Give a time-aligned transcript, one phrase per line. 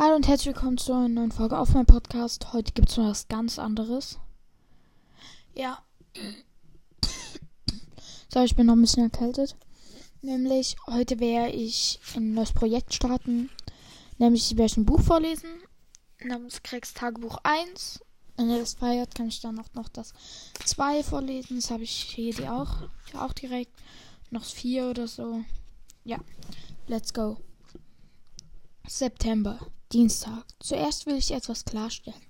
[0.00, 2.52] Hallo und herzlich willkommen zu einer neuen Folge auf meinem Podcast.
[2.52, 4.20] Heute gibt es mal was ganz anderes.
[5.56, 5.82] Ja.
[8.32, 9.56] So, ich bin noch ein bisschen erkältet.
[10.22, 13.50] Nämlich, heute werde ich ein neues Projekt starten.
[14.18, 15.50] Nämlich, werde ich ein Buch vorlesen.
[16.22, 17.98] Namens Craigs Tagebuch 1.
[18.36, 20.12] Wenn ihr das feiert, kann ich dann auch noch das
[20.64, 21.56] 2 vorlesen.
[21.56, 23.72] Das habe ich hier die auch, hier auch direkt.
[24.30, 25.42] Noch 4 oder so.
[26.04, 26.18] Ja,
[26.86, 27.38] let's go.
[28.88, 29.58] September.
[29.92, 30.44] Dienstag.
[30.60, 32.20] Zuerst will ich etwas klarstellen.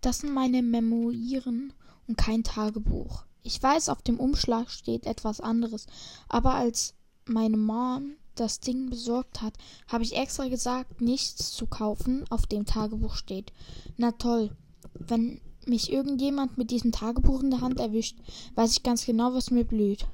[0.00, 1.72] Das sind meine Memoiren
[2.06, 3.24] und kein Tagebuch.
[3.42, 5.86] Ich weiß, auf dem Umschlag steht etwas anderes,
[6.28, 6.94] aber als
[7.24, 9.54] meine Mom das Ding besorgt hat,
[9.88, 13.52] habe ich extra gesagt, nichts zu kaufen, auf dem Tagebuch steht.
[13.96, 14.50] Na toll,
[14.94, 18.16] wenn mich irgendjemand mit diesem Tagebuch in der Hand erwischt,
[18.54, 20.06] weiß ich ganz genau, was mir blüht.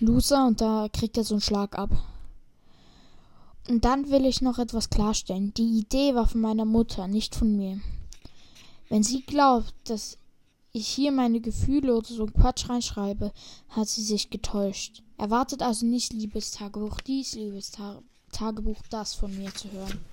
[0.00, 1.90] Loser und da kriegt er so einen Schlag ab.
[3.68, 5.54] Und dann will ich noch etwas klarstellen.
[5.54, 7.80] Die Idee war von meiner Mutter, nicht von mir.
[8.88, 10.18] Wenn sie glaubt, dass
[10.72, 13.32] ich hier meine Gefühle oder so Quatsch reinschreibe,
[13.70, 15.02] hat sie sich getäuscht.
[15.16, 20.04] Erwartet also nicht Liebestagebuch dies, Liebestagebuch das von mir zu hören.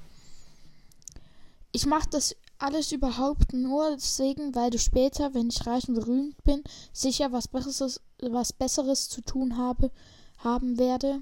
[1.74, 6.42] Ich mache das alles überhaupt nur deswegen, weil du später, wenn ich reich und berühmt
[6.44, 6.64] bin,
[6.94, 9.90] sicher was Besseres, was Besseres zu tun habe,
[10.38, 11.22] haben werde,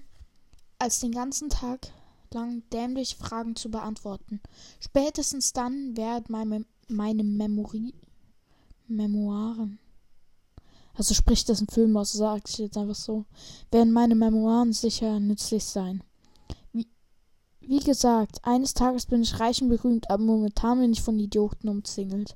[0.79, 1.91] als den ganzen Tag
[2.33, 4.41] lang dämliche Fragen zu beantworten.
[4.79, 7.93] Spätestens dann werden meine, meine Memori
[8.87, 9.79] Memoiren.
[10.95, 13.25] Also spricht das ein Film aus, sage ich jetzt einfach so.
[13.71, 16.03] Werden meine Memoiren sicher nützlich sein.
[16.73, 16.87] Wie,
[17.61, 21.69] wie gesagt, eines Tages bin ich reich und berühmt, aber momentan bin ich von Idioten
[21.69, 22.35] umzingelt.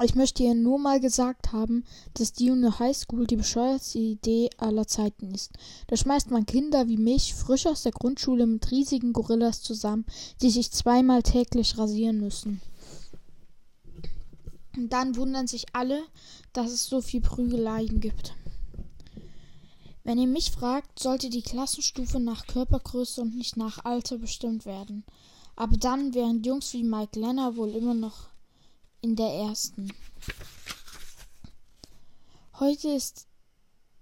[0.00, 4.48] Ich möchte hier nur mal gesagt haben, dass die Junior High School die bescheuertste Idee
[4.56, 5.50] aller Zeiten ist.
[5.88, 10.06] Da schmeißt man Kinder wie mich frisch aus der Grundschule mit riesigen Gorillas zusammen,
[10.40, 12.60] die sich zweimal täglich rasieren müssen.
[14.76, 16.00] Und dann wundern sich alle,
[16.52, 18.34] dass es so viel Prügeleien gibt.
[20.04, 25.02] Wenn ihr mich fragt, sollte die Klassenstufe nach Körpergröße und nicht nach Alter bestimmt werden.
[25.56, 28.28] Aber dann wären Jungs wie Mike Lenner wohl immer noch
[29.00, 29.92] in der ersten.
[32.58, 33.26] Heute ist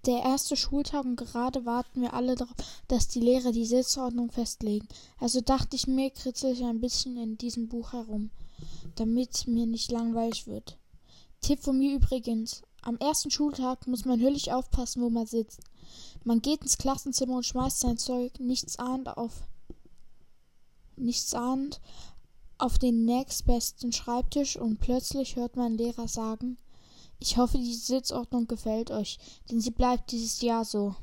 [0.05, 2.55] der erste Schultag und gerade warten wir alle darauf,
[2.87, 4.87] dass die Lehrer die Sitzordnung festlegen.
[5.19, 8.31] Also dachte ich mir, kritzel ich ein bisschen in diesem Buch herum,
[8.95, 10.77] damit mir nicht langweilig wird.
[11.41, 12.63] Tipp von mir übrigens.
[12.81, 15.59] Am ersten Schultag muss man höllisch aufpassen, wo man sitzt.
[16.23, 19.43] Man geht ins Klassenzimmer und schmeißt sein Zeug nichts ahnt auf
[20.97, 21.79] nichts ahnt
[22.57, 26.57] auf den nächstbesten Schreibtisch und plötzlich hört man Lehrer sagen,
[27.19, 29.17] ich hoffe, die Sitzordnung gefällt euch,
[29.49, 30.95] denn sie bleibt dieses Jahr so.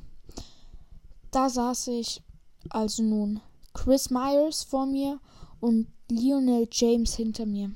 [1.31, 2.23] Da saß ich
[2.71, 3.41] also nun,
[3.73, 5.21] Chris Myers vor mir
[5.61, 7.75] und Lionel James hinter mir.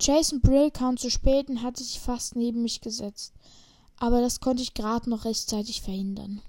[0.00, 3.34] Jason Brill kam zu spät und hatte sich fast neben mich gesetzt,
[3.96, 6.42] aber das konnte ich gerade noch rechtzeitig verhindern.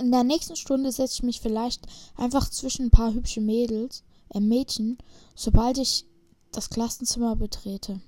[0.00, 4.40] In der nächsten Stunde setze ich mich vielleicht einfach zwischen ein paar hübsche Mädels, äh
[4.40, 4.96] Mädchen,
[5.34, 6.06] sobald ich
[6.52, 8.00] das Klassenzimmer betrete.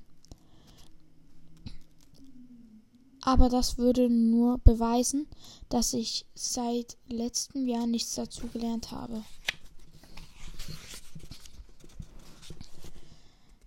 [3.20, 5.26] Aber das würde nur beweisen,
[5.68, 9.22] dass ich seit letztem Jahr nichts dazugelernt habe.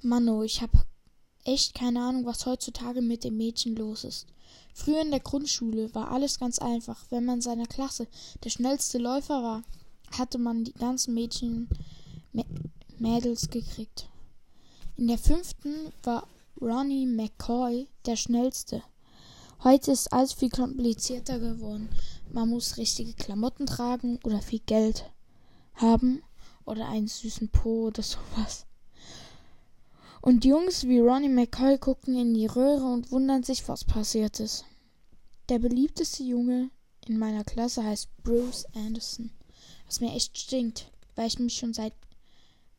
[0.02, 0.84] Mano, ich habe
[1.44, 4.25] echt keine Ahnung, was heutzutage mit den Mädchen los ist.
[4.78, 7.06] Früher in der Grundschule war alles ganz einfach.
[7.09, 8.08] Wenn man seiner Klasse
[8.44, 9.63] der schnellste Läufer war,
[10.12, 11.69] hatte man die ganzen Mädchen
[13.00, 14.09] Mädels gekriegt.
[14.97, 16.28] In der fünften war
[16.59, 18.84] Ronnie McCoy der schnellste.
[19.63, 21.88] Heute ist alles viel komplizierter geworden.
[22.34, 25.09] Man muss richtige Klamotten tragen oder viel Geld
[25.75, 26.22] haben
[26.66, 28.66] oder einen süßen Po oder sowas.
[30.25, 34.66] Und Jungs wie Ronnie McCoy gucken in die Röhre und wundern sich, was passiert ist.
[35.50, 36.72] Der beliebteste Junge
[37.06, 39.30] in meiner Klasse heißt Bruce Anderson.
[39.86, 41.94] Was mir echt stinkt, weil ich mich schon seit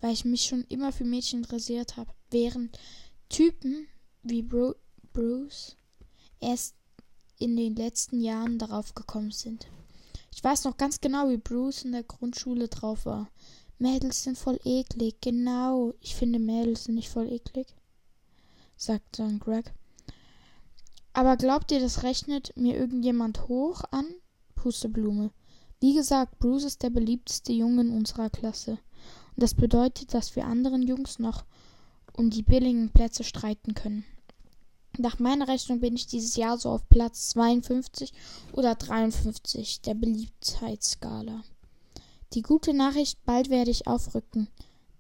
[0.00, 2.76] weil ich mich schon immer für Mädchen interessiert habe, während
[3.28, 3.87] Typen
[4.25, 4.75] wie Bru
[5.12, 5.76] Bruce
[6.40, 6.75] erst
[7.38, 9.69] in den letzten Jahren darauf gekommen sind.
[10.34, 13.31] Ich weiß noch ganz genau, wie Bruce in der Grundschule drauf war.
[13.78, 15.20] Mädels sind voll eklig.
[15.20, 15.93] Genau.
[16.00, 17.67] Ich finde Mädels sind nicht voll eklig.
[18.76, 19.73] Sagt dann Greg.
[21.12, 24.06] Aber glaubt ihr, das rechnet mir irgendjemand hoch an?
[24.55, 25.31] Pusteblume.
[25.81, 28.73] Wie gesagt, Bruce ist der beliebteste Junge in unserer Klasse.
[28.73, 31.44] Und das bedeutet, dass wir anderen Jungs noch
[32.14, 34.05] um die billigen Plätze streiten können.
[34.99, 38.12] Nach meiner Rechnung bin ich dieses Jahr so auf Platz 52
[38.52, 41.44] oder 53 der Beliebtheitsskala.
[42.36, 44.48] Die gute Nachricht, bald werde ich aufrücken.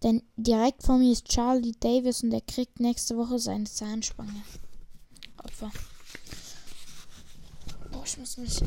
[0.02, 4.42] Denn direkt vor mir ist Charlie Davis und er kriegt nächste Woche seine Zahnspange.
[5.44, 5.70] Opfer.
[7.92, 8.62] Oh, ich muss mich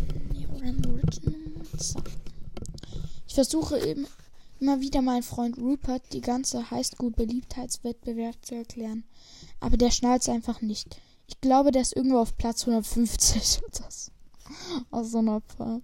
[3.25, 4.05] Ich versuche eben
[4.59, 9.03] immer wieder meinen Freund Rupert die ganze Highschool-Beliebtheitswettbewerb zu erklären.
[9.61, 11.01] Aber der schnallt es einfach nicht.
[11.25, 14.11] Ich glaube, der ist irgendwo auf Platz 150 oder so.
[14.91, 15.81] Aus so einer Fall.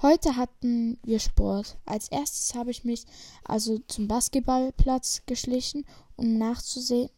[0.00, 1.76] Heute hatten wir Sport.
[1.84, 3.04] Als erstes habe ich mich
[3.42, 5.84] also zum Basketballplatz geschlichen,
[6.14, 7.10] um nachzusehen,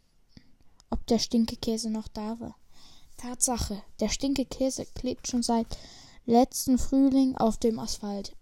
[0.89, 2.57] ob der Stinkekäse noch da war.
[3.19, 5.67] Tatsache, der Stinkekäse klebt schon seit
[6.25, 8.35] letzten Frühling auf dem Asphalt.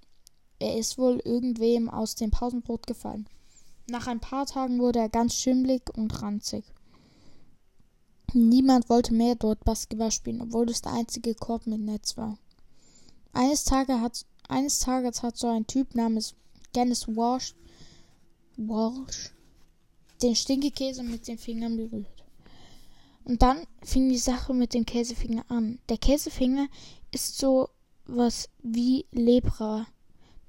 [0.61, 3.29] Er ist wohl irgendwem aus dem Pausenbrot gefallen.
[3.88, 6.64] Nach ein paar Tagen wurde er ganz schimmlig und ranzig.
[8.35, 12.38] Niemand wollte mehr dort Basketball spielen, obwohl es der einzige Korb mit Netz war.
[13.33, 16.35] Eines, Tage hat, eines Tages hat so ein Typ namens
[16.75, 17.55] Dennis Walsh,
[18.57, 19.33] Walsh
[20.23, 22.25] den Stinkekäse mit den Fingern berührt.
[23.25, 25.79] Und dann fing die Sache mit dem Käsefinger an.
[25.89, 26.69] Der Käsefinger
[27.13, 27.69] ist so
[28.07, 29.87] was wie Lepra.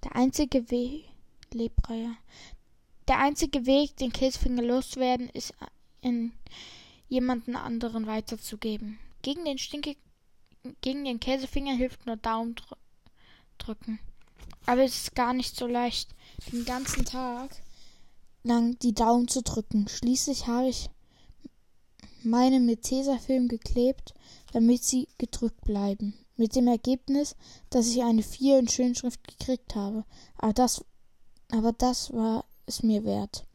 [0.03, 1.05] Der einzige Weg,
[1.53, 2.15] Lepra, ja.
[3.07, 5.53] Der einzige Weg, den Käsefinger loszuwerden, ist
[6.01, 6.31] in
[7.09, 8.97] jemanden anderen weiterzugeben.
[9.21, 9.97] Gegen den Stinke
[10.81, 12.77] gegen den Käsefinger hilft nur Daumen dr
[13.57, 13.99] drücken.
[14.65, 16.15] Aber es ist gar nicht so leicht,
[16.51, 17.49] den ganzen Tag
[18.43, 19.87] lang die Daumen zu drücken.
[19.87, 20.89] Schließlich habe ich
[22.23, 24.13] meine mit Tesafilm geklebt,
[24.53, 26.13] damit sie gedrückt bleiben.
[26.37, 27.35] Mit dem Ergebnis,
[27.69, 30.05] dass ich eine 4 in Schönschrift gekriegt habe.
[30.37, 30.85] Aber das,
[31.51, 33.45] aber das war es mir wert.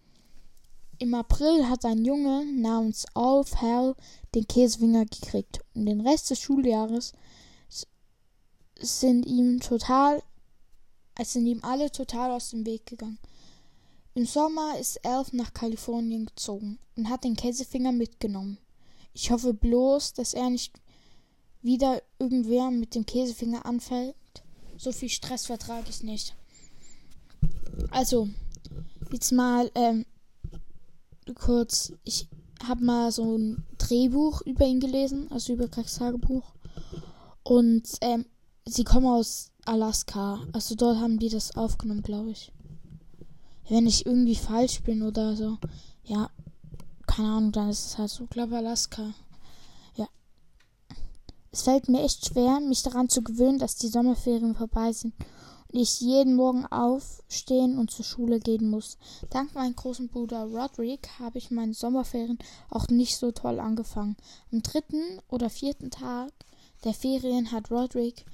[1.04, 3.94] Im April hat ein Junge namens Alf Hell
[4.34, 7.12] den Käsefinger gekriegt und den Rest des Schuljahres
[8.80, 10.22] sind ihm total,
[11.14, 13.18] es sind ihm alle total aus dem Weg gegangen.
[14.14, 18.56] Im Sommer ist Alf nach Kalifornien gezogen und hat den Käsefinger mitgenommen.
[19.12, 20.72] Ich hoffe bloß, dass er nicht
[21.60, 24.16] wieder irgendwer mit dem Käsefinger anfällt.
[24.78, 26.34] So viel Stress vertrage ich nicht.
[27.90, 28.30] Also,
[29.12, 30.06] jetzt mal ähm,
[31.32, 32.28] kurz, ich
[32.66, 36.44] habe mal so ein Drehbuch über ihn gelesen, also über Craigs Tagebuch.
[37.42, 38.26] Und ähm,
[38.66, 40.40] sie kommen aus Alaska.
[40.52, 42.52] Also dort haben die das aufgenommen, glaube ich.
[43.68, 45.58] Wenn ich irgendwie falsch bin oder so.
[46.04, 46.30] Ja,
[47.06, 48.24] keine Ahnung, dann ist es halt so.
[48.24, 49.14] Ich glaube Alaska.
[49.96, 50.06] Ja.
[51.50, 55.14] Es fällt mir echt schwer, mich daran zu gewöhnen, dass die Sommerferien vorbei sind
[55.82, 58.96] ich jeden Morgen aufstehen und zur Schule gehen muss.
[59.30, 62.38] Dank meinem großen Bruder Roderick habe ich meine Sommerferien
[62.70, 64.16] auch nicht so toll angefangen.
[64.52, 66.32] Am dritten oder vierten Tag
[66.84, 68.24] der Ferien hat Roderick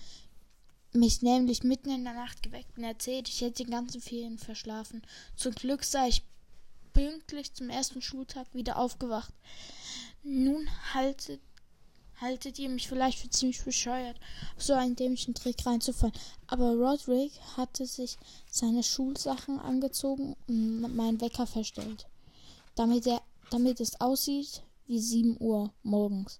[0.93, 5.03] mich nämlich mitten in der Nacht geweckt und erzählt, ich hätte den ganzen Ferien verschlafen.
[5.37, 6.23] Zum Glück sei ich
[6.93, 9.33] pünktlich zum ersten Schultag wieder aufgewacht.
[10.23, 11.41] Nun haltet
[12.21, 14.19] haltet ihr mich vielleicht für ziemlich bescheuert,
[14.57, 16.15] auf so einen dämlichen Trick reinzufallen.
[16.47, 18.19] Aber Roderick hatte sich
[18.51, 22.07] seine Schulsachen angezogen und meinen Wecker verstellt,
[22.75, 26.39] damit, er, damit es aussieht wie 7 Uhr morgens.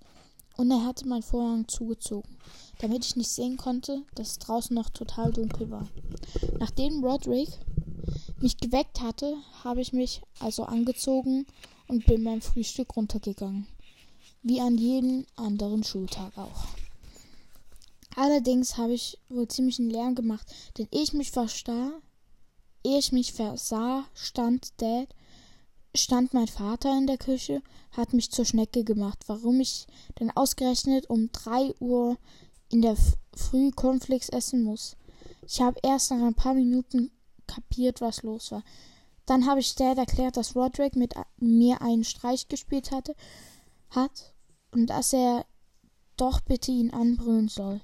[0.57, 2.37] Und er hatte meinen Vorhang zugezogen,
[2.81, 5.89] damit ich nicht sehen konnte, dass es draußen noch total dunkel war.
[6.59, 7.49] Nachdem Roderick
[8.41, 11.47] mich geweckt hatte, habe ich mich also angezogen
[11.89, 13.67] und bin beim Frühstück runtergegangen
[14.43, 16.67] wie an jedem anderen Schultag auch.
[18.17, 20.47] Allerdings habe ich wohl ziemlich einen Lärm gemacht,
[20.79, 21.93] denn ehe ich mich verstah,
[22.83, 25.09] ehe ich mich versah, stand Dad,
[25.95, 29.87] stand mein Vater in der Küche, hat mich zur Schnecke gemacht, warum ich
[30.19, 32.17] denn ausgerechnet um drei Uhr
[32.69, 32.97] in der
[33.35, 34.97] Früh Cornflakes essen muss.
[35.47, 37.11] Ich habe erst nach ein paar Minuten
[37.47, 38.63] kapiert, was los war.
[39.27, 43.15] Dann habe ich Dad erklärt, dass Roderick mit mir einen Streich gespielt hatte
[43.91, 44.35] hat
[44.71, 45.47] und dass er
[46.17, 47.81] doch bitte ihn anbrüllen soll.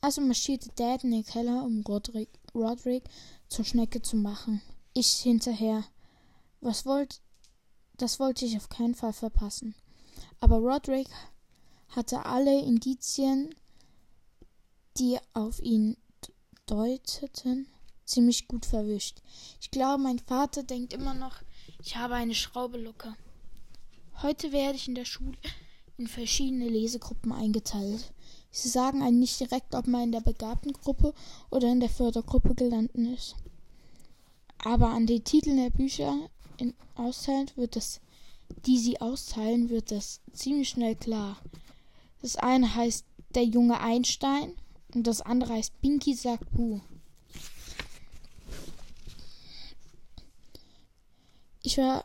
[0.00, 3.04] Also marschierte Dad in den Keller, um Roderick, Roderick
[3.48, 4.62] zur Schnecke zu machen.
[4.94, 5.84] Ich hinterher.
[6.60, 7.20] Was wollt,
[7.96, 9.74] das wollte ich auf keinen Fall verpassen.
[10.40, 11.08] Aber Roderick
[11.88, 13.54] hatte alle Indizien,
[14.98, 15.96] die auf ihn
[16.66, 17.68] deuteten,
[18.04, 19.22] ziemlich gut verwischt.
[19.60, 21.42] Ich glaube, mein Vater denkt immer noch,
[21.82, 23.16] ich habe eine Schraube locker.
[24.22, 25.36] Heute werde ich in der Schule
[25.98, 28.12] in verschiedene Lesegruppen eingeteilt.
[28.50, 31.12] Sie sagen einem nicht direkt, ob man in der begabten Gruppe
[31.50, 33.36] oder in der Fördergruppe gelandet ist.
[34.58, 38.00] Aber an den Titeln der Bücher in, austeilen wird das,
[38.64, 41.36] die sie austeilen, wird das ziemlich schnell klar.
[42.22, 43.04] Das eine heißt
[43.34, 44.54] Der junge Einstein
[44.94, 46.80] und das andere heißt Binky sagt Buh.
[51.66, 52.04] ich war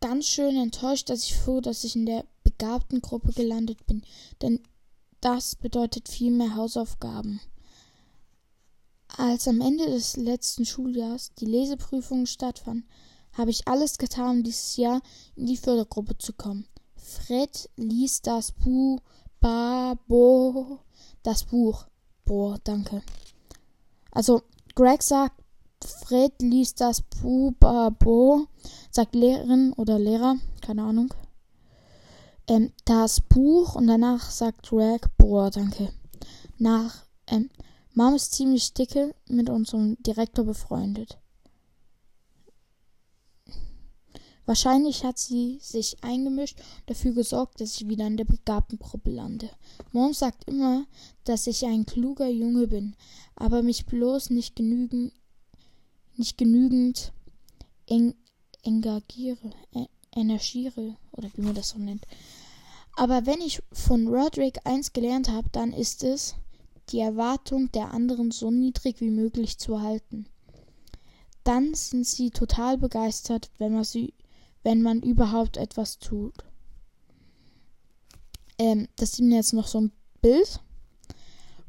[0.00, 4.02] ganz schön enttäuscht, dass ich froh, dass ich in der begabten Gruppe gelandet bin,
[4.42, 4.60] denn
[5.20, 7.40] das bedeutet viel mehr Hausaufgaben.
[9.16, 12.88] Als am Ende des letzten Schuljahrs die Leseprüfungen stattfanden,
[13.32, 15.02] habe ich alles getan, um dieses Jahr
[15.36, 16.66] in die Fördergruppe zu kommen.
[16.96, 19.00] Fred liest das Buch,
[19.40, 20.78] ba, bo,
[21.22, 21.86] das Buch.
[22.24, 23.02] Boah, danke.
[24.10, 24.42] Also,
[24.74, 25.40] Greg sagt,
[25.82, 28.46] Fred liest das Buch, ba, bo,
[28.90, 31.14] sagt Lehrerin oder Lehrer, keine Ahnung.
[32.48, 35.92] Ähm, das Buch und danach sagt Greg, boah, danke.
[36.58, 37.50] Nach, ähm,
[37.94, 41.18] Mom ist ziemlich dicke mit unserem Direktor befreundet.
[44.46, 49.48] Wahrscheinlich hat sie sich eingemischt und dafür gesorgt, dass ich wieder in der Begabtengruppe lande.
[49.92, 50.86] Mom sagt immer,
[51.22, 52.96] dass ich ein kluger Junge bin,
[53.36, 55.12] aber mich bloß nicht genügend,
[56.16, 57.12] nicht genügend
[57.86, 58.14] eng,
[58.62, 62.06] engagiere, äh, energiere, oder wie man das so nennt.
[62.96, 66.34] Aber wenn ich von Roderick eins gelernt habe, dann ist es,
[66.90, 70.26] die Erwartung der anderen so niedrig wie möglich zu halten.
[71.44, 74.12] Dann sind sie total begeistert, wenn man, sie,
[74.62, 76.34] wenn man überhaupt etwas tut.
[78.58, 80.60] Ähm, das ist mir jetzt noch so ein Bild.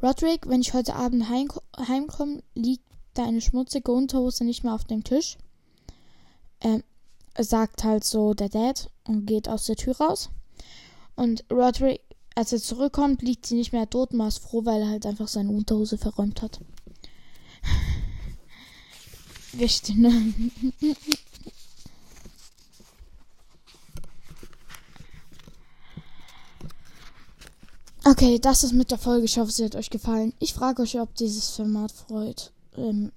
[0.03, 2.83] Roderick, wenn ich heute Abend heim, heimkomme, liegt
[3.13, 5.37] deine schmutzige Unterhose nicht mehr auf dem Tisch.
[6.61, 6.83] Ähm,
[7.37, 10.29] sagt halt so der Dad und geht aus der Tür raus.
[11.15, 12.01] Und Roderick
[12.35, 15.97] als er zurückkommt, liegt sie nicht mehr totmaß froh, weil er halt einfach seine Unterhose
[15.97, 16.61] verräumt hat.
[19.53, 20.33] Wichtig, ne?
[28.03, 29.25] Okay, das ist mit der Folge.
[29.25, 30.33] Ich hoffe, es hat euch gefallen.
[30.39, 32.51] Ich frage euch, ob dieses Format freut.
[32.77, 33.11] Ähm,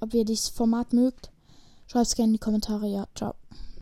[0.00, 1.30] ob ihr dieses Format mögt.
[1.86, 2.86] Schreibt es gerne in die Kommentare.
[2.86, 3.34] Ja, ciao.